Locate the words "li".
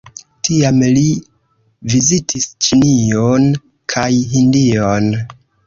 0.95-1.03